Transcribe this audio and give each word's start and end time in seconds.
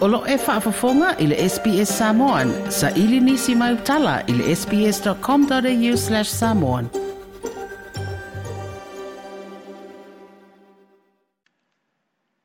Olo 0.00 0.24
e 0.26 0.34
whaafafonga 0.38 1.14
i 1.18 1.26
le 1.26 1.36
SPS 1.48 1.90
Samoan. 1.98 2.50
Sa 2.72 2.88
ili 2.96 3.18
nisi 3.20 3.54
mai 3.54 3.74
utala 3.74 4.22
i 4.28 4.32
le 4.32 4.54
sps.com.au 4.56 5.96
slash 6.02 6.30
samoan. 6.36 6.88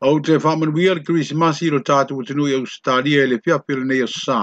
Au 0.02 0.20
te 0.20 0.36
whaaman 0.38 0.74
wial 0.76 1.00
kiri 1.08 1.24
si 1.30 1.36
masi 1.46 1.70
ro 1.76 1.80
tātou 1.92 2.20
utinui 2.26 2.58
au 2.60 2.68
stālia 2.74 3.24
i 3.24 3.28
le 3.32 3.40
whiawhiru 3.46 3.88
nei 3.94 4.04
o 4.04 4.10
sā. 4.18 4.42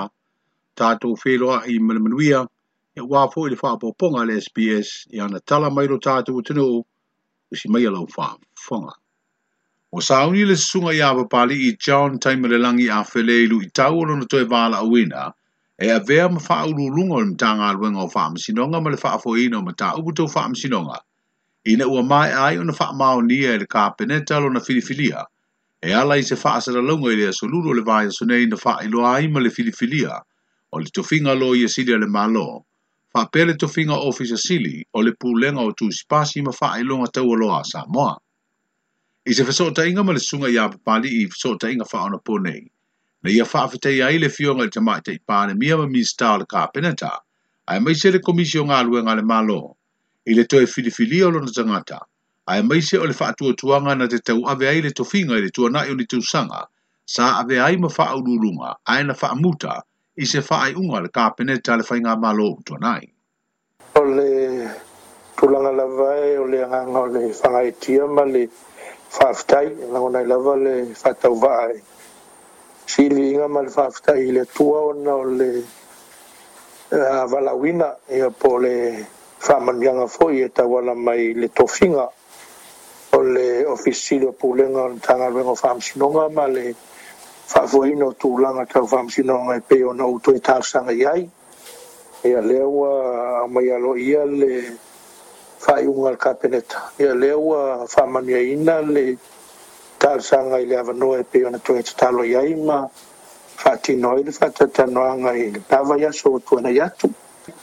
Tātou 0.82 1.12
whēloa 1.24 1.60
i 1.68 1.76
manamanuia 1.90 2.40
e 2.96 3.04
wāfo 3.12 3.44
i 3.44 3.52
le 3.52 3.60
whaapoponga 3.60 4.24
le 4.32 4.40
SPS 4.48 4.96
i 5.12 5.20
ana 5.28 5.44
tala 5.52 5.68
mai 5.80 5.86
ro 5.92 6.00
tātou 6.08 6.40
utinui 6.40 6.80
u 6.80 7.60
si 7.62 7.68
mai 7.68 7.84
alau 7.92 8.08
whaafonga. 8.16 8.96
O 9.98 10.00
sa 10.00 10.18
au 10.24 10.30
le 10.32 10.54
sunga 10.56 10.92
i 10.96 11.00
awapali 11.04 11.54
i 11.68 11.72
John 11.86 12.14
taima 12.24 12.48
le 12.48 12.58
langi 12.58 12.84
a 12.98 13.00
whele 13.08 13.34
ilu 13.46 13.56
i 13.64 13.66
tau 13.78 13.98
ono 14.04 14.14
na 14.20 14.24
toi 14.34 14.44
wala 14.52 14.78
awena, 14.84 15.24
e 15.78 15.90
a 15.96 15.98
vea 16.00 16.28
ma 16.30 16.40
wha 16.40 16.62
uru 16.68 16.86
lungo 16.96 17.18
le 17.20 17.26
mta 17.32 17.50
ngā 17.58 17.68
ruenga 17.76 18.00
o 18.06 18.06
wha 18.14 18.22
sinonga 18.44 18.80
ma 18.84 18.88
le 18.94 19.00
wha 19.02 19.10
afo 19.18 19.36
ino 19.42 19.60
ma 19.62 19.74
ta 19.80 19.90
uputo 20.00 20.24
wha 20.34 20.44
am 20.48 20.54
sinonga. 20.56 20.96
Ina 21.72 21.88
ua 21.92 22.02
mai 22.02 22.32
ai 22.46 22.56
o 22.56 22.64
na 22.64 22.72
wha 22.80 22.88
mao 22.96 23.20
nia 23.20 23.52
e 23.52 23.58
le 23.60 23.66
ka 23.66 23.90
peneta 23.92 24.40
lo 24.40 24.48
na 24.48 24.60
filifilia, 24.60 25.26
e 25.86 25.92
ala 25.92 26.16
i 26.16 26.22
se 26.22 26.40
wha 26.40 26.56
asara 26.56 26.80
longo 26.80 27.12
i 27.12 27.16
le 27.20 27.28
asoluro 27.28 27.76
le 27.76 27.82
vaya 27.84 28.08
sunei 28.10 28.46
na 28.48 28.56
wha 28.64 28.78
ilo 28.88 29.04
ai 29.04 29.28
ma 29.28 29.40
le 29.44 29.50
filifilia, 29.50 30.20
o 30.72 30.78
le 30.78 30.88
tofinga 30.88 31.34
lo 31.36 31.52
i 31.54 31.68
asiria 31.68 32.00
le 32.00 32.06
malo, 32.08 32.64
wha 33.12 33.28
pele 33.28 33.60
tofinga 33.60 34.00
ofisa 34.08 34.40
sili 34.40 34.86
o 34.96 35.04
le 35.04 35.12
pūlenga 35.12 35.60
o 35.60 35.76
tūsipasi 35.76 36.40
ma 36.48 36.56
wha 36.60 36.78
ilonga 36.80 37.12
tau 37.12 37.28
aloa 37.36 37.60
Samoa. 37.64 38.16
I 39.24 39.32
se 39.34 39.44
fesot 39.44 39.74
tainga 39.74 40.02
ma 40.04 40.12
le 40.12 40.18
sunga 40.18 40.48
ia 40.50 40.68
papali 40.68 41.06
i 41.22 41.26
fesot 41.30 41.60
tainga 41.60 41.86
wha 41.92 42.00
ana 42.06 42.18
pone. 42.18 42.66
Na 43.22 43.30
ia 43.30 43.44
wha 43.44 43.60
afite 43.62 43.86
ia 43.96 44.10
ile 44.10 44.28
fionga 44.28 44.62
le 44.64 44.68
tamai 44.70 45.00
te 45.00 45.12
ipane 45.14 45.54
mia 45.54 45.76
ma 45.78 45.86
minsta 45.86 46.32
o 46.34 46.38
le 46.38 46.46
ka 46.46 46.66
penata. 46.74 47.20
Ai 47.68 47.78
mai 47.78 47.94
se 47.94 48.10
le 48.10 48.18
komisio 48.18 48.64
ngā 48.66 48.82
lue 48.84 49.02
ngā 49.06 49.14
le 49.16 49.22
malo. 49.22 49.76
I 50.26 50.34
le 50.34 50.42
toe 50.44 50.66
filifili 50.66 51.22
o 51.22 51.30
lona 51.30 51.46
tangata. 51.54 52.00
Ai 52.50 52.62
mai 52.62 52.80
se 52.82 52.98
o 52.98 53.04
le 53.06 53.14
wha 53.14 53.30
tuanga 53.60 53.94
na 53.98 54.06
te 54.10 54.18
tau 54.18 54.42
ave 54.44 54.66
ai 54.68 54.80
le 54.82 54.90
tofinga 54.90 55.38
i 55.38 55.42
le 55.46 55.50
tua 55.50 55.70
nai 55.70 55.86
o 55.90 55.94
ni 55.94 56.04
tūsanga. 56.04 56.66
Sa 57.06 57.30
ave 57.38 57.60
ai 57.60 57.76
ma 57.76 57.86
wha 57.88 58.04
aururunga 58.10 58.74
ai 58.86 59.04
na 59.04 59.14
wha 59.22 59.34
muta 59.38 59.82
i 60.18 60.26
se 60.26 60.40
wha 60.42 60.64
ai 60.66 60.74
unga 60.74 60.98
le 61.00 61.08
ka 61.14 61.30
penata 61.30 61.78
le 61.78 61.86
whainga 61.88 62.16
malo 62.18 62.50
o 62.58 62.58
tua 62.66 62.78
nai. 62.80 63.06
O 63.94 64.02
le 64.02 64.66
tulanga 65.38 65.70
lavai 65.70 66.26
e, 66.26 66.36
o 66.38 66.46
le 66.50 66.64
anganga 66.66 67.00
o 67.06 67.06
le 67.06 67.22
whangaitia 67.38 68.10
ma 68.16 68.26
le 68.26 68.48
faafetai 69.12 69.68
lagonai 69.92 70.24
lava 70.26 70.54
le 70.64 70.72
faatauvaa 71.00 71.68
siliiga 72.92 73.46
ma 73.48 73.60
le 73.62 73.68
faafutai 73.76 74.20
eh, 74.24 74.28
i 74.28 74.32
le 74.32 74.44
tua 74.46 74.78
ona 74.92 75.12
o 75.14 75.24
le 75.40 75.50
valauina 77.32 77.88
ia 78.18 78.30
po 78.30 78.56
le 78.64 78.72
faamaniaga 79.46 80.06
foʻi 80.16 80.36
e 80.46 80.48
tauala 80.56 80.94
mai 81.06 81.22
le 81.40 81.48
tofiga 81.58 82.04
o 83.12 83.18
le 83.34 83.46
ofissili 83.74 84.24
o 84.32 84.32
pulega 84.32 84.80
ol 84.88 84.94
tagaluega 85.06 85.52
o 85.52 85.60
faamasinoga 85.64 86.24
ma 86.36 86.46
le 86.54 86.64
faafoina 87.52 88.04
o 88.08 88.12
tulaga 88.22 88.64
taufaamasinoga 88.72 89.60
pei 89.68 89.82
ona 89.90 90.04
utue 90.14 90.40
talosaga 90.40 90.92
i 90.92 91.04
ai 91.14 91.22
ia 92.30 92.40
lea 92.48 92.64
ua 92.78 92.92
au 93.42 93.48
mai 93.54 93.68
alo 93.76 93.92
ia 93.96 94.24
le 94.40 94.52
faiuga 95.62 96.10
le 96.10 96.16
kapeneta 96.16 96.78
ia 96.98 97.14
lea 97.14 97.36
ua 97.38 97.86
faamanuiaina 97.86 98.82
le 98.94 99.16
talosaga 99.98 100.58
i 100.62 100.66
le 100.66 100.76
avanoa 100.82 101.14
e 101.20 101.24
pei 101.30 101.44
ona 101.46 101.58
toe 101.66 101.82
tatalo 101.86 102.24
i 102.26 102.34
ai 102.40 102.54
ma 102.66 102.76
faatino 103.62 104.08
ai 104.16 104.22
le 104.26 104.32
faatatanoaga 104.38 105.30
i 105.42 105.50
le 105.54 105.60
tava 105.70 105.94
ia 106.02 106.10
so 106.20 106.30
tuanai 106.46 106.78
atu 106.86 107.08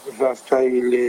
le 0.06 0.12
faafetai 0.20 0.68
le 0.92 1.04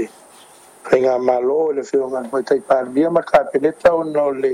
faiga 0.88 1.14
malo 1.28 1.58
e 1.70 1.78
le 1.78 1.82
feoga 1.90 2.20
mai 2.32 2.42
taipalemia 2.48 3.08
ma 3.14 3.22
kapeneta 3.22 3.88
ona 4.00 4.20
o 4.26 4.32
le 4.42 4.52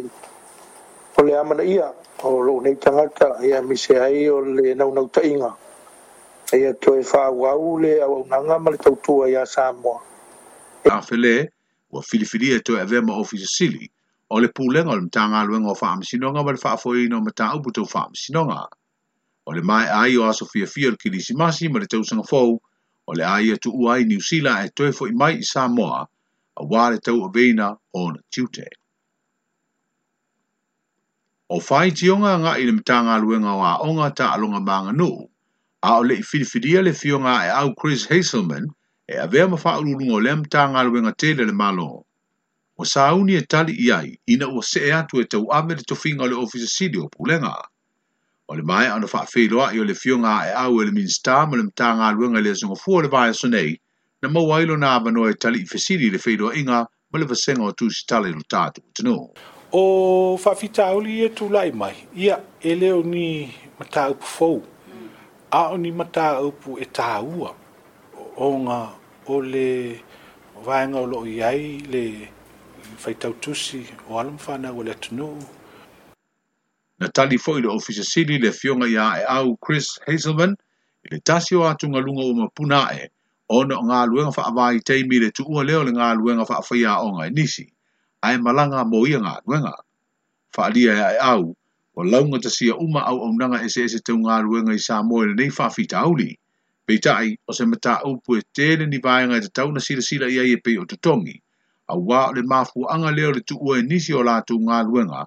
o 1.16 1.20
le 1.26 1.32
amanaia 1.42 1.86
o 2.28 2.36
lou 2.44 2.60
nei 2.60 2.76
tagata 2.84 3.32
ia 3.48 3.62
mise 3.62 3.96
ai 4.06 4.28
o 4.28 4.38
le 4.56 4.74
naunautaʻiga 4.76 5.50
ia 6.60 6.70
toe 6.82 7.00
faauau 7.12 7.78
le 7.82 7.96
auaunaga 8.04 8.60
ma 8.64 8.68
le 8.70 8.76
tautua 8.78 9.24
iā 9.32 9.46
samoa 9.48 10.00
afele 11.00 11.55
ua 11.90 12.02
filifili 12.02 12.50
e 12.52 12.60
toe 12.60 12.80
avea 12.80 13.02
ma 13.02 13.14
ofisa 13.16 13.44
e 13.44 13.46
sili 13.58 13.90
o 14.28 14.38
le 14.40 14.48
pulenga 14.48 14.90
o 14.90 14.96
le 14.96 15.02
mtanga 15.06 15.40
aluenga 15.40 15.68
o 15.70 15.76
whaamisinonga 15.82 16.40
wale 16.46 16.58
whaafoe 16.64 17.04
ino 17.04 17.20
ma 17.20 17.30
tau 17.30 17.58
buto 17.62 17.82
whaamisinonga. 17.92 18.60
O 19.46 19.50
le 19.54 19.62
mai 19.62 19.86
ai 19.86 20.16
o 20.18 20.24
aso 20.28 20.46
fia 20.46 20.66
fia 20.66 20.90
le 20.90 20.96
kilisi 20.96 21.34
masi 21.34 21.68
ma 21.68 21.78
le 21.78 21.86
tausanga 21.86 22.24
fau, 22.26 22.60
o 23.08 23.12
le 23.14 23.22
ai 23.24 23.52
atu 23.52 23.70
uai 23.72 24.04
New 24.04 24.20
Sila 24.20 24.64
e 24.64 24.68
toe 24.76 24.90
fo 24.92 25.06
i 25.06 25.12
mai 25.12 25.38
i 25.38 25.42
Samoa 25.44 26.02
a 26.56 26.62
wale 26.64 26.98
tau 26.98 27.22
a 27.24 27.30
veina 27.30 27.76
o 27.94 28.10
na 28.10 28.20
tiute. 28.32 28.66
O 31.54 31.60
whai 31.66 31.90
tionga 31.92 32.32
nga 32.40 32.58
i 32.58 32.64
le 32.66 32.72
mtanga 32.72 33.14
aluenga 33.14 33.50
o 33.58 33.62
a 33.62 33.72
onga 33.86 34.10
ta 34.10 34.26
alonga 34.34 34.60
maanga 34.66 34.92
nuu, 34.92 35.20
a 35.86 35.98
o 35.98 36.02
le 36.02 36.14
i 36.18 36.22
filifidia 36.30 36.82
le 36.82 36.90
fionga 36.92 37.34
e 37.46 37.50
au 37.60 37.70
Chris 37.78 38.02
Hazelman, 38.10 38.66
e 39.08 39.18
avea 39.18 39.46
ma 39.48 39.56
faa 39.56 39.78
ulunga 39.78 40.12
o 40.14 40.20
lem 40.20 40.42
ta 40.50 40.66
ngā 40.72 40.82
ruenga 40.88 41.12
tele 41.14 41.44
le 41.46 41.52
malo. 41.54 42.02
O 42.78 42.84
sauni 42.84 43.36
e 43.38 43.42
tali 43.46 43.72
iai, 43.86 44.18
ina 44.26 44.48
o 44.50 44.60
se 44.60 44.80
e 44.88 44.92
atu 44.92 45.20
e 45.22 45.24
tau 45.24 45.46
ame 45.52 45.74
le 45.76 45.82
tofinga 45.86 46.26
le 46.26 46.34
ofisa 46.34 46.66
sidi 46.66 46.98
o 46.98 47.06
pulenga. 47.08 47.54
O 48.50 48.54
le 48.54 48.62
mai 48.62 48.86
ana 48.90 49.06
faa 49.06 49.24
feiloa 49.26 49.70
i 49.72 49.78
o 49.80 49.84
le 49.84 49.94
fionga 49.94 50.34
e 50.48 50.52
au 50.52 50.80
e 50.82 50.86
le 50.86 50.92
minsta 50.92 51.44
ma 51.46 51.56
le 51.56 51.62
mta 51.68 51.94
ngā 51.98 52.08
ruenga 52.16 52.42
le 52.42 52.52
zonga 52.54 52.74
fua 52.82 53.02
le 53.02 53.08
vaya 53.08 53.32
sonei, 53.34 53.78
na 54.22 54.28
mau 54.28 54.50
ailo 54.52 54.76
nā 54.76 54.90
avano 54.98 55.28
e 55.30 55.34
tali 55.38 55.62
i 55.62 55.66
fesidi 55.66 56.10
le 56.10 56.18
feiloa 56.18 56.54
inga 56.58 56.78
ma 57.12 57.18
le 57.20 57.24
vasenga 57.26 57.62
o 57.62 57.72
tusi 57.72 58.02
tali 58.06 58.32
lo 58.34 58.42
tātu 58.42 58.82
tino. 58.94 59.30
O 59.70 60.36
faa 60.36 60.54
fita 60.58 60.90
auli 60.90 61.22
e 61.22 61.28
tu 61.32 61.48
lai 61.48 61.70
mai, 61.70 61.94
ia 62.14 62.40
ele 62.60 62.90
o 62.92 63.02
ni 63.02 63.54
mata 63.78 64.08
upu 64.10 64.26
fou, 64.26 64.62
a 65.52 65.70
o 65.70 65.76
ni 65.76 65.90
mata 65.92 66.40
upu 66.42 66.78
e 66.82 66.90
tā 66.90 67.22
ua 67.22 67.54
onga 68.36 68.78
o 69.26 69.36
le 69.52 70.00
vaenga 70.66 70.98
o 71.00 71.06
loo 71.12 71.24
iai 71.38 71.64
le 71.92 72.02
faitautusi 73.02 73.80
o 74.10 74.18
alamfana 74.20 74.68
o 74.78 74.82
le 74.86 74.92
atunuu. 74.94 75.38
Na 77.00 77.06
tali 77.16 77.36
foi 77.44 77.60
le 77.62 77.68
ofisa 77.78 78.04
sili 78.12 78.34
le 78.42 78.50
fionga 78.58 78.86
ia 78.94 79.04
e 79.20 79.24
au 79.36 79.48
Chris 79.64 79.88
Hazelman 80.06 80.52
i 81.04 81.06
le 81.12 81.18
tasi 81.28 81.52
o 81.56 81.62
atu 81.70 81.84
ngalunga 81.88 82.22
o 82.24 82.32
mapuna 82.40 82.80
e 83.00 83.04
ona 83.56 83.74
o 83.80 83.84
ngā 83.88 83.98
luenga 84.10 84.32
wha 84.36 84.42
awai 84.50 84.76
teimi 84.86 85.16
le 85.22 85.28
tuua 85.36 85.62
leo 85.68 85.80
le 85.86 85.92
ngā 85.96 86.08
luenga 86.20 86.44
wha 86.48 86.56
awhaia 86.60 86.92
o 87.00 87.08
ngai 87.16 87.30
nisi 87.36 87.64
ae 88.26 88.36
malanga 88.44 88.80
mo 88.90 88.98
ia 89.10 89.18
ngā 89.24 89.34
luenga. 89.46 89.72
Whaalia 90.54 90.92
ia 91.00 91.08
e 91.16 91.18
au 91.32 91.44
o 91.98 92.02
launga 92.10 92.38
tasia 92.44 92.72
uma 92.84 93.00
au 93.10 93.18
au 93.24 93.32
nanga 93.38 93.58
ese 93.66 93.80
ese 93.86 93.98
ngā 94.22 94.36
luenga 94.46 94.72
i 94.72 94.80
sā 94.86 94.94
moe 95.08 95.24
le 95.28 95.34
nei 95.38 95.52
wha 95.56 95.66
fita 95.76 95.98
peitaʻi 96.88 97.30
o 97.48 97.52
se 97.58 97.64
mataupu 97.70 98.30
e 98.38 98.42
tele 98.56 98.84
ni 98.88 98.98
vaega 99.04 99.34
e 99.36 99.40
tatau 99.46 99.68
na 99.72 99.80
silasila 99.86 100.26
iai 100.34 100.52
e 100.56 100.58
pei 100.64 100.76
o 100.78 100.84
totogi 100.92 101.34
auā 101.92 102.20
o 102.30 102.34
le 102.36 102.42
mafuaʻaga 102.52 102.92
anga 103.08 103.28
o 103.30 103.32
le 103.36 103.40
tuua 103.48 103.74
e 103.78 103.82
nisi 103.88 104.12
o 104.20 104.22
latou 104.28 104.58
galuega 104.68 105.22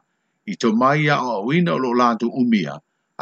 i 0.46 0.54
tomai 0.62 1.02
a 1.14 1.20
aʻoaʻoina 1.22 1.72
o 1.76 1.80
loo 1.84 1.96
latou 2.02 2.32
umia 2.42 2.74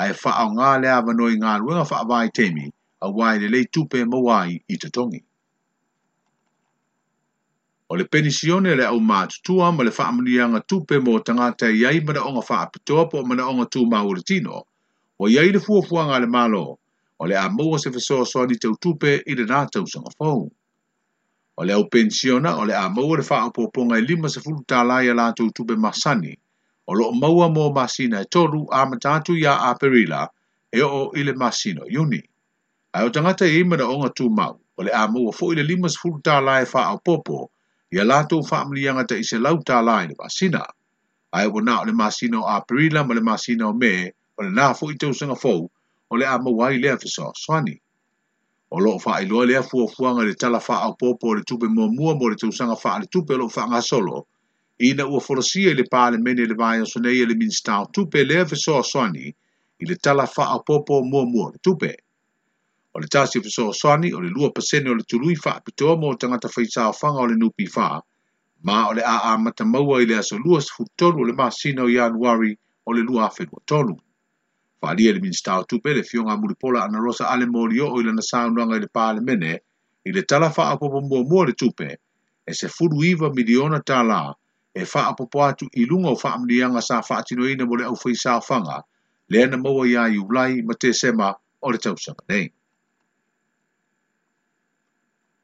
ae 0.01 0.11
faaaogā 0.21 0.69
le 0.81 0.87
avanoa 0.99 1.29
e 1.31 1.37
i 1.37 1.41
galuega 1.45 1.83
faavaitemi 1.91 2.65
auā 3.05 3.25
i 3.35 3.41
lelei 3.41 3.65
tupe 3.73 3.99
maua 4.11 4.35
ai 4.43 4.53
i 4.67 4.75
totogi 4.81 5.19
o 7.91 7.95
le 7.99 8.05
penisione 8.13 8.71
le 8.79 8.85
au 8.91 8.99
matutua 9.09 9.65
ma 9.75 9.81
le 9.85 9.91
faamaliaga 9.97 10.59
tupe 10.69 10.95
mo 11.05 11.19
tagata 11.27 11.67
i 11.73 11.81
ai 11.89 11.99
manaʻoga 12.07 12.41
faapitoa 12.49 13.03
po 13.09 13.15
o 13.21 13.27
manaʻoga 13.29 13.63
tumaualetino 13.71 14.55
ua 15.19 15.25
i 15.33 15.39
ai 15.41 15.49
le 15.57 15.59
fuafuaga 15.65 16.13
a 16.15 16.19
le 16.23 16.29
malo 16.37 16.65
o 17.19 17.25
le 17.27 17.35
a 17.37 17.49
mua 17.49 17.79
se 17.79 17.89
fesoa 17.95 18.25
soa 18.25 18.45
ni 18.45 18.55
te 18.61 18.67
utupe 18.67 19.11
i 19.25 19.33
le 19.35 19.43
nā 19.51 19.59
tau 19.73 19.85
sanga 19.93 20.11
fau. 20.17 20.41
O 21.57 21.65
le 21.65 21.73
au 21.73 21.87
pensiona 21.89 22.53
o 22.61 22.65
le 22.69 22.73
a 22.77 22.85
mua 22.93 23.17
le 23.17 23.23
faa 23.29 23.49
poponga 23.53 23.97
i 23.97 24.05
lima 24.05 24.29
se 24.29 24.39
fulu 24.43 24.61
tā 24.71 24.83
lai 24.85 25.09
ala 25.09 25.31
te 25.33 25.43
utupe 25.43 25.73
masani, 25.85 26.33
o 26.89 26.93
lo 26.93 27.11
maua 27.21 27.47
mō 27.53 27.71
masina 27.75 28.21
e 28.21 28.27
toru 28.29 28.65
a 28.71 28.85
matatu 28.85 29.33
ya 29.37 29.55
a 29.69 29.73
perila 29.81 30.27
e 30.71 30.81
o 30.81 31.09
i 31.17 31.23
le 31.23 31.33
masino 31.33 31.83
yuni. 31.89 32.21
Ai 32.93 33.05
o 33.05 33.09
tangata 33.09 33.45
i 33.49 33.57
e 33.57 33.59
imena 33.63 33.85
o 33.89 33.97
ngatū 34.03 34.29
mau, 34.29 34.53
o 34.77 34.83
le 34.83 34.91
a 34.93 35.07
mua 35.09 35.33
fo 35.33 35.51
i 35.51 35.55
le 35.57 35.63
lima 35.63 35.89
se 35.89 35.97
fulu 36.01 36.21
tā 36.21 36.37
lai 36.43 36.65
faa 36.65 36.93
e 36.93 36.97
popo, 37.03 37.49
i 37.93 37.97
a 37.99 38.05
lātou 38.05 38.45
whaamliyanga 38.45 39.07
te 39.09 39.17
i 39.17 39.23
se 39.25 39.37
lau 39.41 39.57
tā 39.65 39.81
lai 39.81 40.05
le 40.07 40.15
masina. 40.21 40.61
Ai 41.33 41.49
o 41.49 41.59
na 41.65 41.81
o 41.81 41.89
le 41.89 41.93
masino 41.93 42.45
a 42.45 42.61
perila 42.61 43.03
ma 43.03 43.13
le 43.17 43.21
masino 43.25 43.73
me, 43.73 44.13
o 44.37 44.45
le 44.45 44.51
nā 44.53 44.69
fo 44.77 44.91
i 44.93 44.97
te 45.01 45.09
usanga 45.09 45.35
fau, 45.35 45.65
o 46.09 46.15
le 46.17 46.25
a 46.25 46.37
mawai 46.39 46.77
lea 46.77 46.97
fisa 47.01 47.23
o 47.27 47.33
swani. 47.35 47.75
O 48.75 48.79
loo 48.83 48.99
faa 48.99 49.21
iloa 49.21 49.45
lea 49.45 49.61
fua 49.63 49.87
fua 49.87 50.23
le 50.23 50.33
tala 50.33 50.59
faa 50.59 50.81
au 50.87 50.95
popo 50.95 51.35
le 51.35 51.43
tupe 51.43 51.67
mua 51.67 51.87
mua 51.91 52.15
mo 52.15 52.29
le 52.29 52.35
tausanga 52.35 52.75
faa 52.75 52.99
le 52.99 53.05
tupe 53.07 53.33
loo 53.37 53.49
faa 53.49 53.81
solo. 53.81 54.27
Ina 54.79 55.07
ua 55.07 55.19
forosia 55.19 55.73
le 55.73 55.83
paa 55.83 56.11
le 56.11 56.17
mene 56.17 56.45
le 56.47 56.55
vaya 56.55 56.85
sonei 56.85 57.21
e 57.21 57.25
le 57.25 57.35
minstao 57.35 57.85
tupe 57.91 58.23
lea 58.23 58.45
fisa 58.45 58.71
o 58.73 58.83
swani 58.83 59.35
i 59.79 59.85
le 59.85 59.95
tala 59.95 60.25
faa 60.27 60.47
au 60.55 60.63
popo 60.63 61.01
mua 61.03 61.25
mua 61.25 61.51
le 61.53 61.57
tupe. 61.59 61.95
O 62.95 62.99
le 62.99 63.07
tasi 63.07 63.41
fisa 63.41 63.63
o 63.65 63.73
swani 63.73 64.13
o 64.13 64.21
le 64.21 64.29
lua 64.29 64.49
pasene 64.51 64.89
o 64.89 64.95
le 64.95 65.03
tului 65.03 65.35
faa 65.35 65.59
pitoa 65.59 65.97
mo 65.99 66.15
tangata 66.15 66.47
faisa 66.49 66.87
o 66.89 66.93
fanga 66.93 67.19
o 67.19 67.27
le 67.27 67.35
nupi 67.35 67.67
faa 67.67 67.99
ma 68.63 68.87
o 68.89 68.93
le 68.93 69.01
a 69.03 69.17
a 69.31 69.37
mata 69.37 69.65
maua 69.65 70.01
i 70.01 70.05
le 70.05 70.17
aso 70.17 70.37
lua 70.37 70.61
sifutolu 70.61 71.19
o 71.23 71.25
le 71.27 71.33
maa 71.33 71.51
sina 71.51 71.83
o 71.83 71.87
yanuari 71.89 72.57
o 72.87 72.93
le 72.93 73.01
lua 73.03 73.27
afe 73.27 73.45
kwa 73.45 73.59
tolu. 73.65 73.97
Whalia 74.81 75.13
le 75.13 75.19
minstau 75.19 75.63
tupe 75.65 75.89
le 75.93 76.03
fionga 76.03 76.37
mulipola 76.37 76.83
ana 76.83 76.99
rosa 77.01 77.25
ale 77.31 77.45
morio 77.45 77.87
o 77.89 77.99
ilana 78.01 78.21
saunuanga 78.21 78.77
i 78.77 78.81
le 78.81 78.87
pāle 78.93 79.21
mene 79.25 79.53
i 80.05 80.11
le 80.11 80.21
tala 80.21 80.49
wha 80.53 80.69
apopo 80.77 81.45
le 81.45 81.53
tupe 81.53 81.95
e 82.45 82.53
se 82.53 82.67
furu 82.67 83.01
iwa 83.03 83.33
miliona 83.33 83.81
tālā 83.81 84.35
e 84.75 84.83
wha 84.85 85.01
apopo 85.09 85.41
atu 85.45 85.65
i 85.73 85.85
lunga 85.85 86.09
o 86.09 86.13
wha 86.15 86.81
sa 86.81 87.01
wha 87.01 87.17
atinoina 87.17 87.65
mo 87.65 87.75
le 87.75 87.85
au 87.85 87.95
whai 87.95 88.13
sā 88.13 88.37
le 89.29 89.43
ana 89.43 89.57
maua 89.57 89.87
ia 89.87 90.07
iulai 90.13 90.61
ma 90.61 90.73
sema 90.93 91.33
o 91.61 91.71
le 91.71 91.77
tausanga 91.77 92.23
nei. 92.29 92.51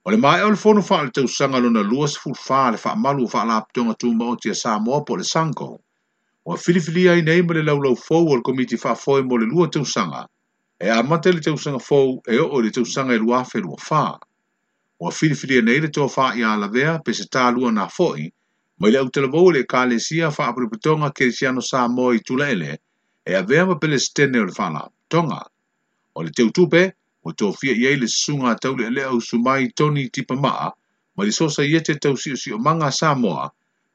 O 0.05 0.11
le 0.11 0.17
mai 0.17 0.41
o 0.43 0.49
le 0.49 0.55
fono 0.55 0.81
faa 0.81 1.03
le 1.03 1.09
tausanga 1.11 1.57
lona 1.59 1.81
luas 1.81 2.15
furu 2.17 2.35
wha 2.37 2.71
le 2.71 2.77
wha 2.77 2.95
malu 2.95 3.25
wha 3.25 3.43
la 3.45 3.57
aptonga 3.57 3.97
tūma 3.97 4.29
o 4.29 4.35
tia 4.35 4.53
Samoa 4.53 5.03
po 5.03 5.15
le 5.15 5.23
sanko 5.23 5.82
ua 6.45 6.57
filifili 6.57 7.09
ai 7.09 7.21
nei 7.21 7.41
ma 7.41 7.53
le 7.53 7.63
laulau 7.63 7.95
fou 7.95 8.27
o 8.31 8.35
le 8.35 8.41
komiti 8.47 8.77
faafoe 8.83 9.21
mo 9.29 9.35
le 9.41 9.45
lua 9.51 9.65
tausaga 9.73 10.21
e 10.85 10.87
amata 10.99 11.27
i 11.29 11.33
le 11.35 11.41
tausaga 11.45 11.79
fou 11.89 12.09
e 12.27 12.35
o 12.53 12.57
i 12.59 12.63
le 12.63 12.71
tausaga 12.75 13.13
e 13.15 13.19
lu 13.23 13.27
O 13.33 13.43
4 13.43 14.19
ua 15.01 15.11
filifilia 15.19 15.61
nei 15.63 15.79
le 15.83 15.87
toafaaia 15.95 16.49
lavea 16.61 16.91
pe 17.05 17.11
se 17.17 17.25
talua 17.33 17.69
na 17.71 17.83
foʻi 17.95 18.25
mai 18.79 18.91
le 18.91 18.97
ʻautalavou 19.03 19.49
i 19.49 19.53
le 19.53 19.59
ekalesia 19.63 20.27
faapotopotoga 20.37 21.07
kerisiano 21.17 21.61
sa 21.69 21.79
mo 21.95 22.05
i 22.13 22.19
tulaele 22.27 22.71
e 23.29 23.35
avea 23.41 23.63
ma 23.67 23.75
pelesetene 23.81 24.37
o 24.39 24.45
le 24.47 24.53
tonga. 25.11 25.41
o 26.17 26.23
le 26.23 26.29
teutupe 26.37 26.83
o 27.23 27.29
tofia 27.39 27.71
i 27.81 27.85
ai 27.87 27.95
le 28.01 28.07
susuga 28.07 28.49
a 28.51 28.55
tauleʻeleʻa 28.63 29.15
usu 29.17 29.37
mai 29.45 29.63
toni 29.77 30.09
tipamaa 30.15 30.71
mai 31.15 31.25
le 31.27 31.31
sosa 31.31 31.63
ia 31.63 31.79
te 31.85 31.93
tausiʻosiʼomaga 32.03 32.89
sa 32.99 33.09
moa 33.21 33.45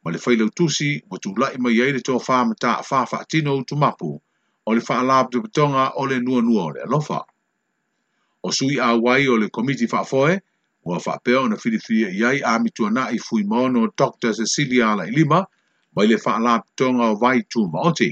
ma 0.09 0.15
le 0.15 0.19
failau 0.25 0.49
tusi 0.57 0.93
ma 1.11 1.19
tulaʻi 1.23 1.59
mai 1.65 1.75
ai 1.85 1.93
le 1.95 2.01
tofā 2.09 2.37
matāafāfaatino 2.49 3.53
ou 3.59 3.65
tumapu 3.69 4.13
o 4.67 4.73
le 4.77 4.81
faalapetopetoga 4.87 5.85
o 6.01 6.05
le 6.09 6.17
nuanua 6.25 6.63
o 6.69 6.71
le 6.77 6.81
alofa 6.87 7.19
o 8.43 8.51
sui 8.59 8.81
aua 8.89 9.13
ai 9.19 9.29
o 9.35 9.37
le 9.43 9.49
komiti 9.57 9.85
faafoe 9.93 10.39
ua 10.89 10.97
faapea 11.07 11.41
ona 11.45 11.57
filifilia 11.61 12.09
e 12.15 12.17
i 12.21 12.25
ai 12.31 12.41
amituanaʻi 12.55 13.21
fuimaono 13.27 13.87
dr 13.99 14.33
cecilia 14.41 14.93
alailima 14.95 15.45
mai 15.97 16.07
le 16.09 16.17
faalapetoga 16.25 17.05
o 17.13 17.21
vaitu 17.25 17.69
maoti 17.75 18.09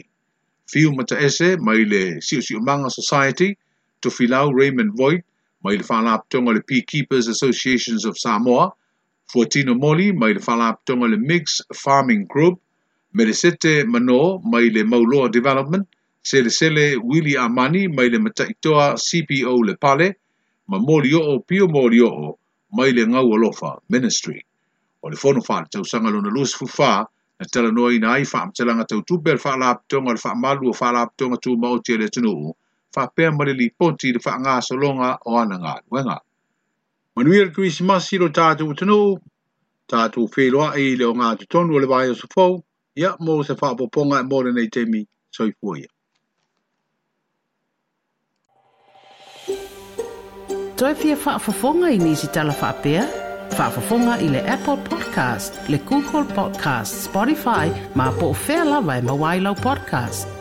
fiu 0.71 0.93
mataese 0.99 1.57
mai 1.65 1.85
le 1.93 2.03
siʻosiʻomaga 2.27 2.91
society 2.93 3.57
tofilau 4.03 4.53
raymond 4.53 4.93
voit 5.01 5.25
mai 5.65 5.77
le 5.81 5.85
faalapetoga 5.89 6.49
o 6.51 6.57
le 6.61 6.61
peakeepers 6.61 7.25
associations 7.29 8.05
of 8.05 8.19
samoa 8.21 8.77
Fortino 9.33 9.75
Moli 9.75 10.07
mai 10.13 10.35
le 10.37 10.41
fala 10.47 10.67
aptonga 10.73 11.07
le 11.13 11.17
Mix 11.19 11.61
Farming 11.83 12.23
Group, 12.33 12.57
Meresete 13.17 13.73
Mano 13.93 14.39
mai 14.53 14.71
le 14.75 14.85
Mauloa 14.85 15.29
Development, 15.29 15.87
Sele 16.23 16.49
Sele 16.51 16.95
Willy 17.09 17.35
Amani 17.37 17.89
mai 17.89 18.09
le 18.09 18.19
Mataitoa 18.19 18.95
CPO 18.95 19.55
le 19.65 19.75
Pale, 19.77 20.09
ma 20.69 20.79
Moli 20.79 21.11
Oo 21.13 21.41
Pio 21.41 21.67
Moli 21.69 21.99
Oo 22.01 22.39
mai 22.73 22.93
le 22.93 23.03
Ngau 23.05 23.33
Alofa 23.35 23.71
Ministry. 23.89 24.39
O 25.03 25.09
le 25.09 25.17
fono 25.17 25.41
fala 25.41 25.67
tau 25.67 25.83
sanga 25.85 26.09
lona 26.11 26.29
Luis 26.31 26.55
Fufa, 26.55 26.93
na 27.39 27.47
tala 27.51 27.71
noa 27.73 27.93
ina 27.95 28.13
ai 28.13 28.25
faa 28.25 28.47
mtelanga 28.47 28.85
tau 28.87 29.03
tupe 29.03 29.31
le 29.33 29.39
fala 29.43 29.71
aptonga 29.75 30.13
le 30.15 30.19
faa 30.23 30.35
malu 30.35 30.71
o 30.71 30.73
fala 30.73 31.03
aptonga 31.03 31.37
tu 31.43 31.57
mauti 31.59 31.93
ele 31.95 32.09
tunuu, 32.09 32.55
faa 32.95 33.07
pia 33.15 33.31
li 33.31 33.71
ponti 33.79 34.13
le 34.13 34.21
faa 34.21 34.39
ngā 34.39 34.55
solonga 34.67 35.19
o 35.27 35.35
ananga. 35.39 35.83
Wenga. 35.91 36.19
Manuia 37.17 37.45
le 37.47 37.51
Christmas 37.53 38.11
i 38.13 38.19
lo 38.21 38.27
tātou 38.29 38.75
tunu, 38.77 39.15
tātou 39.89 40.27
whēloa 40.35 40.75
e 40.77 40.91
leo 41.01 41.15
ngā 41.17 41.31
tu 41.41 41.47
tonu 41.49 41.81
le 41.81 41.89
vāia 41.89 42.13
su 42.15 42.29
fau, 42.33 42.59
ia 43.01 43.15
mō 43.25 43.39
se 43.49 43.57
whāpoponga 43.57 44.21
e 44.21 44.43
le 44.49 44.53
nei 44.59 44.69
temi, 44.69 45.01
soi 45.33 45.55
fuia. 45.57 45.89
Toi 50.77 50.93
fia 50.95 51.17
whāpoponga 51.17 51.89
i 51.89 51.97
nisi 51.97 52.29
tala 52.37 52.53
whāpea, 52.61 53.09
whāpoponga 53.57 54.19
i 54.21 54.29
le 54.37 54.45
Apple 54.45 54.77
Podcast, 54.91 55.57
le 55.73 55.81
Google 55.89 56.29
Podcast, 56.37 57.09
Spotify, 57.09 57.71
mā 57.97 58.13
pō 58.21 58.35
whēla 58.45 58.85
vai 58.85 59.01
e 59.01 59.09
mawailau 59.09 59.57
podcast. 59.65 60.36